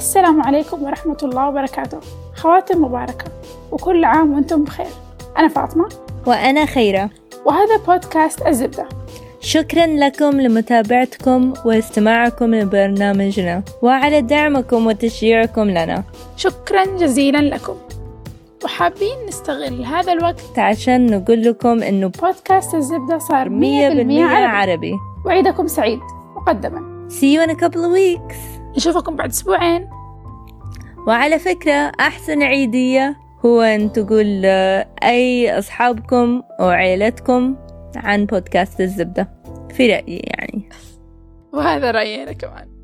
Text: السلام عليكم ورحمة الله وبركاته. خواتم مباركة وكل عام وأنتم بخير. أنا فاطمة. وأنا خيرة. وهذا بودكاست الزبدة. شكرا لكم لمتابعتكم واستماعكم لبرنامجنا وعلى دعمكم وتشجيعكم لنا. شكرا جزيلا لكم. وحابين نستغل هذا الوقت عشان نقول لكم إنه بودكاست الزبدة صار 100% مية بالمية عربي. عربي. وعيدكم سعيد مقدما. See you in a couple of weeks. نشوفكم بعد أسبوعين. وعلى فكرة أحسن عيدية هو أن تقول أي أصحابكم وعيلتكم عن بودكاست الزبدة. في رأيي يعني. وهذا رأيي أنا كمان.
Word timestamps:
السلام 0.00 0.42
عليكم 0.42 0.82
ورحمة 0.82 1.16
الله 1.22 1.48
وبركاته. 1.48 2.00
خواتم 2.34 2.84
مباركة 2.84 3.24
وكل 3.72 4.04
عام 4.04 4.32
وأنتم 4.32 4.64
بخير. 4.64 4.86
أنا 5.38 5.48
فاطمة. 5.48 5.88
وأنا 6.26 6.66
خيرة. 6.66 7.10
وهذا 7.44 7.76
بودكاست 7.86 8.46
الزبدة. 8.46 8.88
شكرا 9.40 9.86
لكم 9.86 10.40
لمتابعتكم 10.40 11.52
واستماعكم 11.64 12.54
لبرنامجنا 12.54 13.62
وعلى 13.82 14.20
دعمكم 14.20 14.86
وتشجيعكم 14.86 15.70
لنا. 15.70 16.04
شكرا 16.36 16.84
جزيلا 16.84 17.38
لكم. 17.38 17.74
وحابين 18.64 19.26
نستغل 19.28 19.84
هذا 19.84 20.12
الوقت 20.12 20.58
عشان 20.58 21.06
نقول 21.06 21.42
لكم 21.42 21.82
إنه 21.82 22.06
بودكاست 22.06 22.74
الزبدة 22.74 23.18
صار 23.18 23.48
100% 23.48 23.52
مية 23.52 23.88
بالمية 23.88 24.24
عربي. 24.24 24.70
عربي. 24.72 24.92
وعيدكم 25.24 25.66
سعيد 25.66 26.00
مقدما. 26.36 27.08
See 27.10 27.34
you 27.34 27.40
in 27.46 27.50
a 27.50 27.60
couple 27.60 27.84
of 27.84 27.92
weeks. 27.92 28.59
نشوفكم 28.76 29.16
بعد 29.16 29.28
أسبوعين. 29.28 29.88
وعلى 31.06 31.38
فكرة 31.38 31.92
أحسن 32.00 32.42
عيدية 32.42 33.16
هو 33.44 33.60
أن 33.60 33.92
تقول 33.92 34.44
أي 35.04 35.58
أصحابكم 35.58 36.42
وعيلتكم 36.60 37.56
عن 37.96 38.26
بودكاست 38.26 38.80
الزبدة. 38.80 39.30
في 39.74 39.86
رأيي 39.86 40.22
يعني. 40.24 40.68
وهذا 41.52 41.90
رأيي 41.90 42.22
أنا 42.22 42.32
كمان. 42.32 42.79